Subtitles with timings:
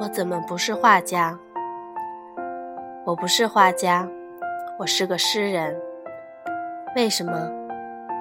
[0.00, 1.36] 我怎么不是画家？
[3.04, 4.08] 我不是画家，
[4.78, 5.76] 我是个诗人。
[6.94, 7.32] 为什么？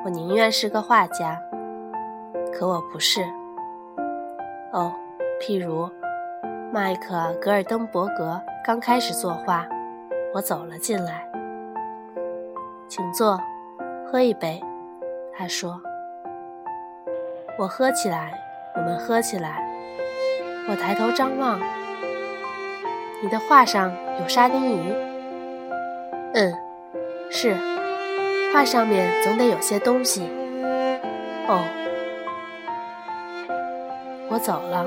[0.04, 1.40] 我宁愿是个画家，
[2.52, 3.22] 可我不是。
[4.72, 4.92] 哦，
[5.40, 5.88] 譬如
[6.74, 9.64] 迈克·格尔登伯格刚开始作画，
[10.34, 11.30] 我走了进来。
[12.88, 13.40] 请坐，
[14.12, 14.60] 喝一杯。
[15.38, 15.80] 他说
[17.60, 18.34] ：“我喝起来，
[18.76, 19.64] 我们喝起来。”
[20.70, 21.62] 我抬头张望，
[23.24, 24.94] 你的画上有沙丁鱼。
[26.34, 26.54] 嗯，
[27.32, 27.56] 是，
[28.54, 30.30] 画上面总得有些东西。
[31.48, 31.64] 哦，
[34.30, 34.86] 我走了。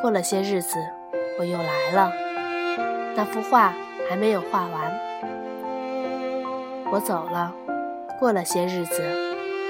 [0.00, 0.78] 过了些日子，
[1.38, 2.10] 我又来了。
[3.14, 3.74] 那幅画
[4.08, 4.98] 还没有画完。
[6.90, 7.52] 我走了。
[8.18, 9.02] 过了些日子，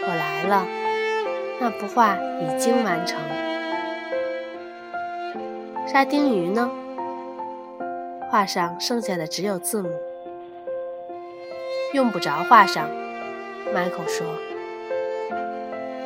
[0.06, 0.64] 我来了。
[1.60, 3.18] 那幅画已经完成。
[5.94, 6.68] 沙丁鱼呢？
[8.28, 9.88] 画上剩下的只有字母，
[11.92, 12.90] 用不着画上。
[13.72, 14.26] 迈克说。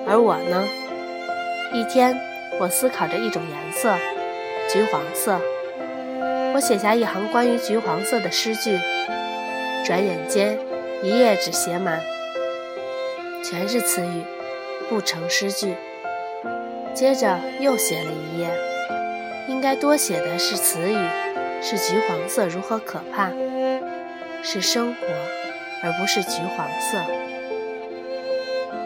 [0.07, 0.63] 而我呢？
[1.73, 2.15] 一天，
[2.61, 3.97] 我思考着一种颜色——
[4.71, 5.41] 橘黄色。
[6.53, 8.79] 我写下一行关于橘黄色的诗句，
[9.87, 10.59] 转眼间，
[11.03, 11.99] 一页纸写满，
[13.43, 14.23] 全是词语，
[14.91, 15.75] 不成诗句。
[16.93, 18.51] 接着又写了一页。
[19.49, 23.31] 应该多写的是词语，是橘黄色如何可怕，
[24.43, 25.01] 是生活，
[25.83, 27.03] 而不是橘黄色。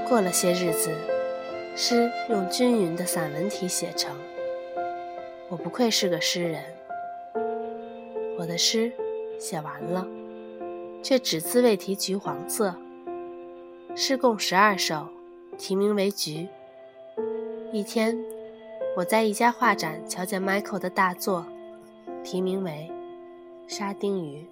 [0.08, 0.91] 过了些日子，
[1.74, 4.16] 诗用均匀的散文体写成。
[5.48, 6.62] 我不愧是个诗人。
[8.38, 8.92] 我的诗
[9.38, 10.06] 写完了，
[11.02, 12.74] 却只字未提橘黄色。
[13.94, 15.08] 诗共十二首，
[15.58, 16.48] 题名为《橘》。
[17.72, 18.31] 一天。
[18.94, 21.47] 我在一家画展瞧见 Michael 的大作，
[22.22, 22.91] 题名为
[23.75, 24.47] 《沙丁鱼》。